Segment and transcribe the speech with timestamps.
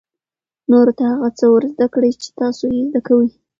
[0.71, 3.29] نورو ته هغه څه ور زده کړئ چې تاسو یې زده کوئ.